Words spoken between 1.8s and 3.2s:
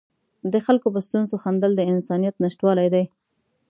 انسانیت نشتوالی دی.